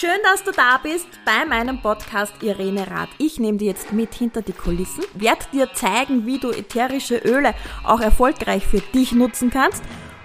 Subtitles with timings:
[0.00, 3.10] Schön, dass du da bist bei meinem Podcast Irene Rath.
[3.18, 7.52] Ich nehme dir jetzt mit hinter die Kulissen, werde dir zeigen, wie du ätherische Öle
[7.84, 9.82] auch erfolgreich für dich nutzen kannst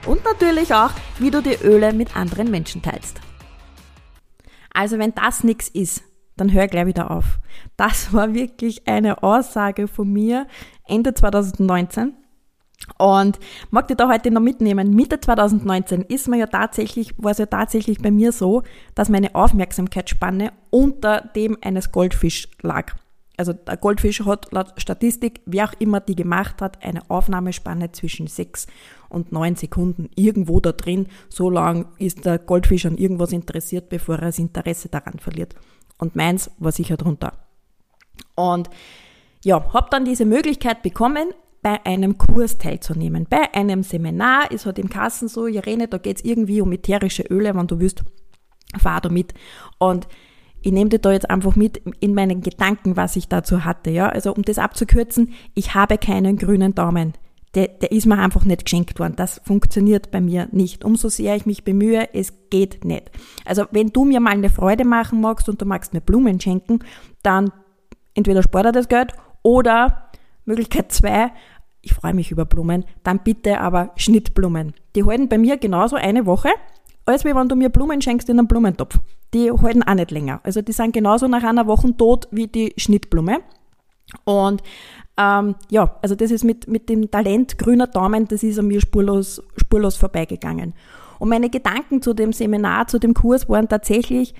[0.08, 3.20] und natürlich auch, wie du die Öle mit anderen Menschen teilst.
[4.74, 6.05] Also wenn das nichts ist,
[6.37, 7.39] dann hör gleich wieder auf.
[7.76, 10.47] Das war wirklich eine Aussage von mir
[10.87, 12.15] Ende 2019.
[12.97, 13.39] Und
[13.71, 14.92] mag dich da heute noch mitnehmen.
[14.92, 18.63] Mitte 2019 ist mir ja tatsächlich, war es ja tatsächlich bei mir so,
[18.94, 22.93] dass meine Aufmerksamkeitsspanne unter dem eines Goldfisch lag.
[23.38, 28.27] Also der Goldfisch hat laut Statistik, wer auch immer die gemacht hat, eine Aufnahmespanne zwischen
[28.27, 28.67] sechs
[29.09, 30.09] und neun Sekunden.
[30.16, 34.88] Irgendwo da drin, so lang ist der Goldfisch an irgendwas interessiert, bevor er das Interesse
[34.88, 35.55] daran verliert.
[35.97, 37.33] Und meins war sicher drunter.
[38.35, 38.69] Und
[39.44, 41.33] ja, habe dann diese Möglichkeit bekommen,
[41.65, 44.51] bei einem Kurs teilzunehmen, bei einem Seminar.
[44.51, 48.03] ist halt im Kassen so, Irene, da geht's irgendwie um ätherische Öle, wenn du willst,
[48.77, 49.33] fahr da mit.
[49.79, 50.07] Und
[50.61, 53.89] ich nehme dir da jetzt einfach mit in meinen Gedanken, was ich dazu hatte.
[53.89, 54.09] Ja?
[54.09, 57.13] Also um das abzukürzen, ich habe keinen grünen Daumen.
[57.55, 59.16] Der, der ist mir einfach nicht geschenkt worden.
[59.16, 60.85] Das funktioniert bei mir nicht.
[60.85, 63.09] Umso sehr ich mich bemühe, es geht nicht.
[63.44, 66.81] Also wenn du mir mal eine Freude machen magst und du magst mir Blumen schenken,
[67.23, 67.52] dann
[68.13, 70.11] entweder spart er das Geld oder
[70.45, 71.31] Möglichkeit zwei,
[71.86, 74.73] ich freue mich über Blumen, dann bitte aber Schnittblumen.
[74.95, 76.50] Die halten bei mir genauso eine Woche,
[77.05, 78.97] als wie wenn du mir Blumen schenkst in einem Blumentopf.
[79.36, 80.41] Die halten auch nicht länger.
[80.44, 83.38] Also die sind genauso nach einer Woche tot wie die Schnittblume.
[84.23, 84.63] Und
[85.17, 88.81] ähm, ja, also das ist mit, mit dem Talent grüner Daumen, das ist an mir
[88.81, 90.73] spurlos, spurlos vorbeigegangen.
[91.19, 94.33] Und meine Gedanken zu dem Seminar, zu dem Kurs waren tatsächlich,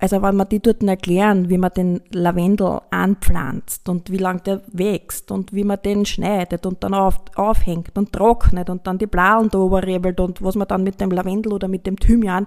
[0.00, 4.62] also wenn man die dort erklären, wie man den Lavendel anpflanzt und wie lang der
[4.68, 9.08] wächst und wie man den schneidet und dann auf, aufhängt und trocknet und dann die
[9.08, 12.46] Blauen da rebelt und was man dann mit dem Lavendel oder mit dem Thymian,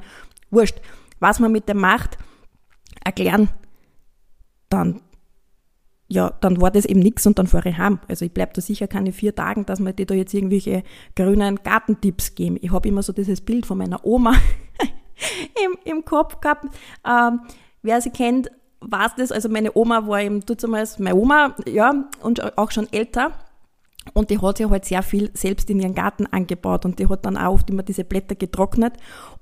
[0.50, 0.80] wurscht,
[1.20, 2.18] was man mit dem macht,
[3.04, 3.50] erklären,
[4.70, 5.02] dann
[6.08, 8.00] ja, dann war das eben nichts und dann fahre ich heim.
[8.10, 10.84] Also ich bleib da sicher keine vier Tagen, dass mir die da jetzt irgendwelche
[11.16, 12.58] grünen Gartentipps geben.
[12.60, 14.36] Ich habe immer so dieses Bild von meiner Oma,
[15.66, 16.66] im, im Kopf gehabt.
[17.06, 17.42] Ähm,
[17.82, 18.50] wer sie kennt,
[18.82, 19.32] weiß das.
[19.32, 23.32] Also meine Oma war eben damals meine Oma, ja, und auch schon älter.
[24.14, 27.24] Und die hat sich halt sehr viel selbst in ihren Garten angebaut und die hat
[27.24, 28.94] dann auch oft immer diese Blätter getrocknet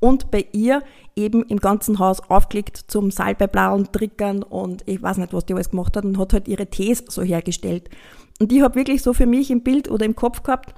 [0.02, 0.84] und bei ihr
[1.16, 5.70] eben im ganzen Haus aufgelegt zum Salbeiblauen, Trickern und ich weiß nicht, was die alles
[5.70, 7.90] gemacht hat und hat halt ihre Tees so hergestellt.
[8.42, 10.74] Und ich habe wirklich so für mich im Bild oder im Kopf gehabt,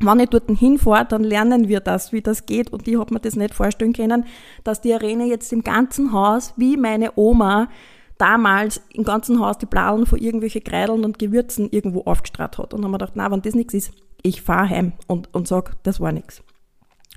[0.00, 2.72] wenn ich dort hinfahre, dann lernen wir das, wie das geht.
[2.72, 4.24] Und ich habe mir das nicht vorstellen können,
[4.64, 7.68] dass die Arena jetzt im ganzen Haus, wie meine Oma
[8.16, 12.74] damals im ganzen Haus die Blauen von irgendwelche Kreideln und Gewürzen irgendwo aufgestrahlt hat.
[12.74, 13.92] Und haben wir gedacht, na, wenn das nichts ist,
[14.22, 16.42] ich fahre heim und, und sag, das war nichts.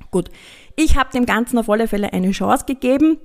[0.09, 0.30] Gut,
[0.75, 3.18] ich habe dem Ganzen auf alle Fälle eine Chance gegeben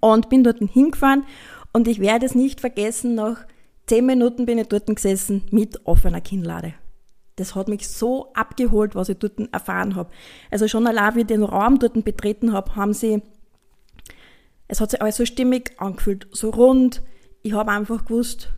[0.00, 1.24] und bin dort hingefahren
[1.72, 3.46] und ich werde es nicht vergessen, nach
[3.86, 6.74] zehn Minuten bin ich dort gesessen mit offener Kinnlade
[7.36, 10.10] das hat mich so abgeholt, was ich dort erfahren habe.
[10.50, 13.22] Also schon allein, wie ich den Raum dort betreten habe, haben sie,
[14.68, 17.02] es hat sich alles so stimmig angefühlt, so rund.
[17.42, 18.52] Ich habe einfach gewusst,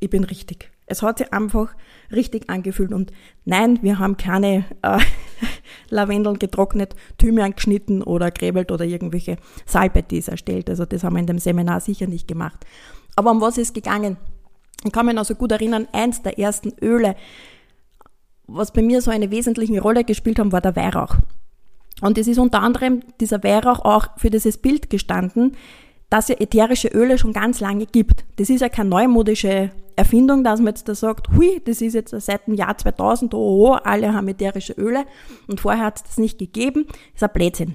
[0.00, 0.70] ich bin richtig.
[0.86, 1.74] Es hat sich einfach
[2.12, 2.92] richtig angefühlt.
[2.92, 3.10] Und
[3.44, 4.98] nein, wir haben keine äh,
[5.88, 10.68] Lavendeln getrocknet, Thymian geschnitten oder gräbelt oder irgendwelche Salbeitees erstellt.
[10.68, 12.66] Also das haben wir in dem Seminar sicher nicht gemacht.
[13.16, 14.18] Aber um was ist gegangen?
[14.84, 17.16] Ich kann mich noch so gut erinnern, eins der ersten Öle,
[18.46, 21.16] was bei mir so eine wesentliche Rolle gespielt haben, war der Weihrauch.
[22.02, 25.56] Und es ist unter anderem dieser Weihrauch auch für dieses Bild gestanden,
[26.10, 28.24] dass es ätherische Öle schon ganz lange gibt.
[28.36, 32.10] Das ist ja keine neumodische Erfindung, dass man jetzt da sagt, hui, das ist jetzt
[32.10, 35.06] seit dem Jahr 2000, oh, oh, alle haben ätherische Öle
[35.46, 36.86] und vorher hat es das nicht gegeben.
[36.86, 37.74] Das ist ein Blödsinn.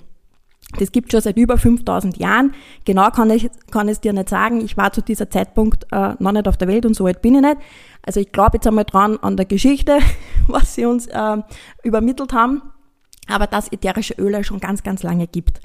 [0.77, 2.53] Das gibt schon seit über 5000 Jahren.
[2.85, 4.61] Genau kann ich, kann es dir nicht sagen.
[4.61, 7.35] Ich war zu dieser Zeitpunkt äh, noch nicht auf der Welt und so alt bin
[7.35, 7.57] ich nicht.
[8.03, 9.99] Also ich glaube jetzt einmal dran an der Geschichte,
[10.47, 11.37] was sie uns äh,
[11.83, 12.61] übermittelt haben.
[13.27, 15.59] Aber dass ätherische Öle schon ganz, ganz lange gibt.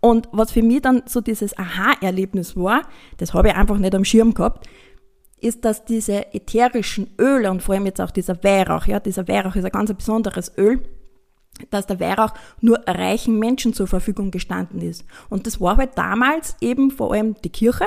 [0.00, 2.82] Und was für mich dann so dieses Aha-Erlebnis war,
[3.18, 4.66] das habe ich einfach nicht am Schirm gehabt,
[5.38, 9.56] ist, dass diese ätherischen Öle und vor allem jetzt auch dieser Weihrauch, ja, dieser Weihrauch
[9.56, 10.82] ist ein ganz besonderes Öl,
[11.70, 15.04] dass der Weihrauch nur reichen Menschen zur Verfügung gestanden ist.
[15.28, 17.86] Und das war halt damals eben vor allem die Kirche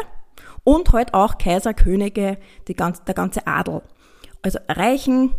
[0.64, 2.38] und halt auch Kaiser, Könige,
[2.68, 3.81] die ganz, der ganze Adel.
[4.42, 5.34] Also reichen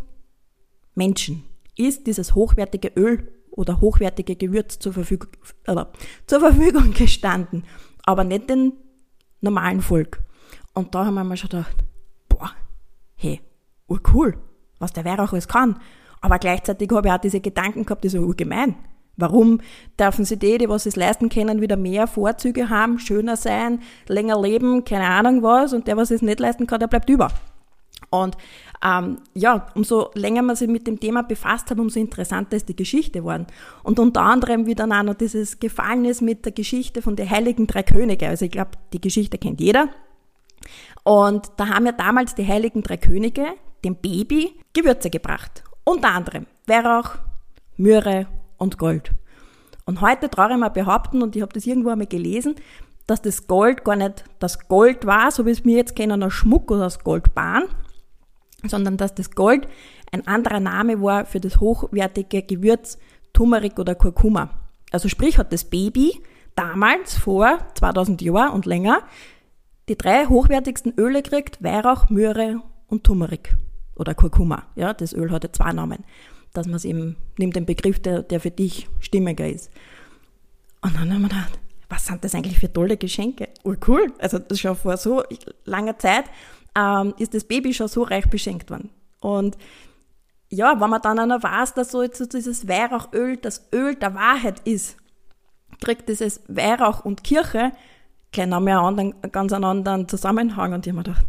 [0.94, 1.44] Menschen
[1.76, 5.30] ist dieses hochwertige Öl oder hochwertige Gewürz zur Verfügung,
[5.64, 5.84] äh,
[6.26, 7.64] zur Verfügung gestanden,
[8.04, 8.72] aber nicht den
[9.40, 10.22] normalen Volk.
[10.72, 11.76] Und da haben wir mal schon gedacht,
[12.28, 12.50] boah,
[13.14, 13.40] hey,
[13.86, 14.36] urcool,
[14.78, 15.80] was der Weihrauch alles kann.
[16.24, 18.76] Aber gleichzeitig habe ich auch diese Gedanken gehabt, die so urgemein.
[19.18, 19.60] Warum
[20.00, 24.40] dürfen sie die, die was es leisten können, wieder mehr Vorzüge haben, schöner sein, länger
[24.40, 27.28] leben, keine Ahnung was, und der, was es nicht leisten kann, der bleibt über.
[28.08, 28.38] Und
[28.82, 32.76] ähm, ja, umso länger man sich mit dem Thema befasst hat, umso interessanter ist die
[32.76, 33.46] Geschichte geworden.
[33.82, 37.28] Und unter anderem, wie dann auch noch dieses gefallen ist mit der Geschichte von den
[37.28, 38.28] Heiligen Drei Könige.
[38.28, 39.90] Also ich glaube, die Geschichte kennt jeder.
[41.02, 43.44] Und da haben ja damals die Heiligen Drei Könige
[43.84, 45.64] dem Baby Gewürze gebracht.
[45.84, 47.16] Unter anderem Weihrauch,
[47.76, 48.26] Myrrhe
[48.56, 49.12] und Gold.
[49.84, 52.54] Und heute traue ich mal behaupten, und ich habe das irgendwo einmal gelesen,
[53.06, 56.30] dass das Gold gar nicht das Gold war, so wie es mir jetzt kennen, ein
[56.30, 57.64] Schmuck oder das Goldbahn,
[58.66, 59.68] sondern dass das Gold
[60.10, 62.96] ein anderer Name war für das hochwertige Gewürz
[63.34, 64.48] Turmeric oder Kurkuma.
[64.90, 66.18] Also sprich hat das Baby
[66.56, 69.02] damals vor 2000 Jahren und länger
[69.88, 73.54] die drei hochwertigsten Öle kriegt, Weihrauch, Myrrhe und Turmeric
[73.96, 74.64] oder Kurkuma.
[74.76, 76.04] Ja, das Öl hat ja zwei Namen
[76.54, 79.70] dass man es eben nimmt, den Begriff, der, der für dich stimmiger ist.
[80.80, 81.58] Und dann haben wir gedacht,
[81.90, 83.48] was sind das eigentlich für tolle Geschenke?
[83.64, 84.12] Oh, cool.
[84.18, 85.22] Also das schon vor so
[85.64, 86.24] langer Zeit
[86.76, 88.90] ähm, ist das Baby schon so reich beschenkt worden.
[89.20, 89.58] Und
[90.48, 94.14] ja, wenn man dann auch noch weiß, dass so jetzt dieses Weihrauchöl das Öl der
[94.14, 94.96] Wahrheit ist,
[95.80, 97.72] kriegt dieses Weihrauch und Kirche
[98.30, 100.72] gleich noch mehr einen ganz einen anderen Zusammenhang.
[100.72, 101.26] Und ich habe mir gedacht,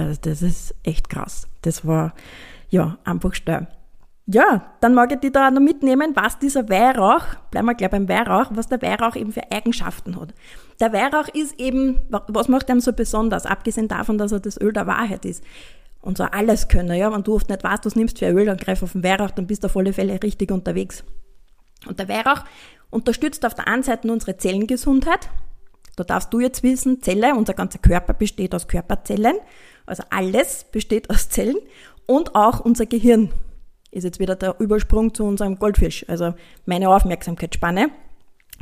[0.00, 1.46] also das ist echt krass.
[1.62, 2.14] Das war
[2.68, 3.68] ja einfach steil.
[4.26, 8.08] Ja, dann mag ich dich da noch mitnehmen, was dieser Weihrauch, bleiben wir gleich beim
[8.08, 10.34] Weihrauch, was der Weihrauch eben für Eigenschaften hat.
[10.78, 14.72] Der Weihrauch ist eben, was macht ihn so besonders, abgesehen davon, dass er das Öl
[14.72, 15.42] der Wahrheit ist.
[16.00, 18.56] Und so alles können, ja, wenn du oft nicht weißt, was nimmst für Öl, dann
[18.56, 21.02] greif auf den Weihrauch, dann bist du auf alle Fälle richtig unterwegs.
[21.86, 22.44] Und der Weihrauch
[22.90, 25.28] unterstützt auf der einen Seite unsere Zellengesundheit.
[25.96, 29.36] Da darfst du jetzt wissen, Zelle, unser ganzer Körper besteht aus Körperzellen,
[29.90, 31.58] also alles besteht aus Zellen
[32.06, 33.30] und auch unser Gehirn
[33.90, 36.34] ist jetzt wieder der Übersprung zu unserem Goldfisch, also
[36.64, 37.90] meine Aufmerksamkeitsspanne,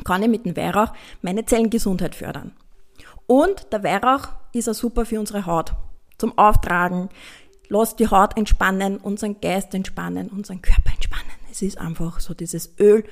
[0.03, 0.91] kann ich mit dem Weihrauch
[1.21, 2.53] meine Zellengesundheit fördern.
[3.27, 5.73] Und der Weihrauch ist auch super für unsere Haut.
[6.17, 7.09] Zum Auftragen,
[7.69, 11.31] lässt die Haut entspannen, unseren Geist entspannen, unseren Körper entspannen.
[11.51, 13.03] Es ist einfach so dieses Öl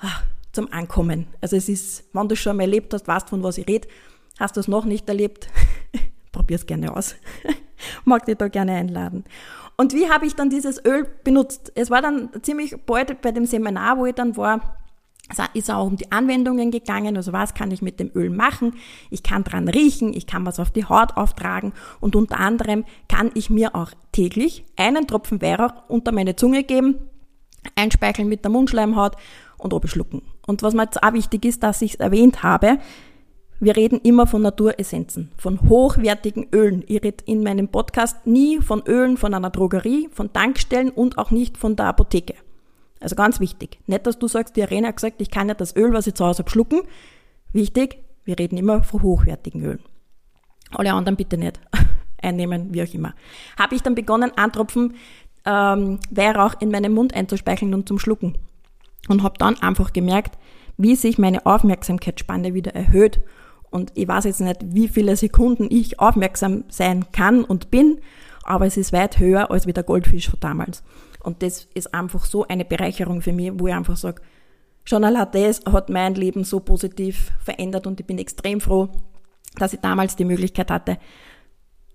[0.00, 0.22] ach,
[0.52, 1.26] zum Ankommen.
[1.40, 3.88] Also es ist, wenn du schon mal erlebt hast, weißt von was ich rede,
[4.38, 5.48] hast du es noch nicht erlebt,
[6.38, 7.16] probier es gerne aus.
[8.04, 9.24] Mag dich da gerne einladen.
[9.76, 11.72] Und wie habe ich dann dieses Öl benutzt?
[11.74, 14.78] Es war dann ziemlich bald bei dem Seminar, wo ich dann war,
[15.52, 18.74] ist auch um die Anwendungen gegangen, also was kann ich mit dem Öl machen?
[19.10, 23.30] Ich kann dran riechen, ich kann was auf die Haut auftragen und unter anderem kann
[23.34, 26.96] ich mir auch täglich einen Tropfen Weihrauch unter meine Zunge geben,
[27.74, 29.16] einspeicheln mit der Mundschleimhaut
[29.58, 30.22] und abschlucken.
[30.46, 32.78] Und was mir jetzt auch wichtig ist, dass ich es erwähnt habe,
[33.60, 36.84] wir reden immer von Naturessenzen, von hochwertigen Ölen.
[36.86, 41.32] Ich rede in meinem Podcast nie von Ölen von einer Drogerie, von Tankstellen und auch
[41.32, 42.34] nicht von der Apotheke.
[43.00, 43.78] Also ganz wichtig.
[43.86, 46.14] Nicht, dass du sagst, die Arena hat gesagt, ich kann ja das Öl, was ich
[46.14, 46.82] zu Hause habe, schlucken.
[47.52, 49.80] Wichtig, wir reden immer von hochwertigen Ölen.
[50.70, 51.60] Alle anderen bitte nicht
[52.22, 53.14] einnehmen, wie auch immer.
[53.58, 54.94] Habe ich dann begonnen, einen Tropfen
[55.44, 58.38] ähm, Weihrauch in meinen Mund einzuspeicheln und zum Schlucken.
[59.08, 60.38] Und habe dann einfach gemerkt,
[60.76, 63.20] wie sich meine Aufmerksamkeitsspanne wieder erhöht
[63.70, 68.00] und ich weiß jetzt nicht, wie viele Sekunden ich aufmerksam sein kann und bin,
[68.42, 70.82] aber es ist weit höher als wie der Goldfisch von damals.
[71.22, 74.22] Und das ist einfach so eine Bereicherung für mich, wo ich einfach sage,
[74.84, 78.88] schon allein das hat mein Leben so positiv verändert und ich bin extrem froh,
[79.56, 80.98] dass ich damals die Möglichkeit hatte,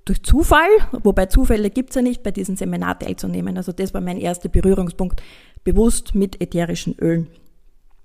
[0.06, 3.56] durch Zufall, wobei Zufälle gibt's ja nicht, bei diesem Seminar teilzunehmen.
[3.58, 5.24] Also das war mein erster Berührungspunkt,
[5.64, 7.28] bewusst mit ätherischen Ölen.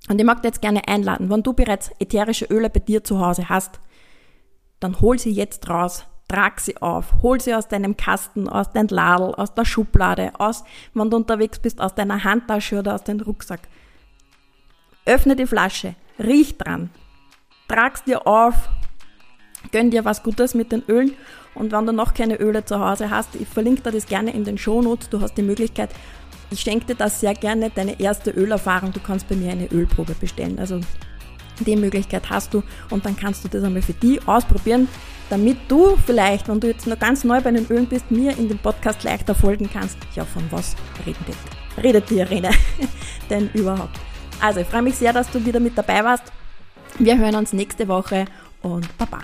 [0.09, 3.21] Und ich mag dich jetzt gerne einladen, wenn du bereits ätherische Öle bei dir zu
[3.21, 3.79] Hause hast,
[4.81, 8.89] dann hol sie jetzt raus, trag sie auf, hol sie aus deinem Kasten, aus deinem
[8.89, 13.21] Ladel, aus der Schublade, aus, wenn du unterwegs bist, aus deiner Handtasche oder aus deinem
[13.21, 13.61] Rucksack.
[15.05, 16.91] Öffne die Flasche, riech dran,
[17.67, 18.55] trag's dir auf,
[19.73, 21.15] gönn dir was Gutes mit den Ölen.
[21.55, 24.45] Und wenn du noch keine Öle zu Hause hast, ich verlinke dir das gerne in
[24.45, 25.91] den Shownotes, du hast die Möglichkeit,
[26.51, 28.93] ich schenke dir das sehr gerne, deine erste Ölerfahrung.
[28.93, 30.59] Du kannst bei mir eine Ölprobe bestellen.
[30.59, 30.81] Also
[31.61, 34.89] die Möglichkeit hast du und dann kannst du das einmal für die ausprobieren,
[35.29, 38.49] damit du vielleicht, wenn du jetzt noch ganz neu bei den Ölen bist, mir in
[38.49, 39.99] dem Podcast leichter folgen kannst.
[40.15, 41.19] Ja, von was redet,
[41.83, 42.51] redet die Irene
[43.31, 43.99] denn überhaupt?
[44.41, 46.25] Also, ich freue mich sehr, dass du wieder mit dabei warst.
[46.99, 48.27] Wir hören uns nächste Woche
[48.63, 49.19] und Baba.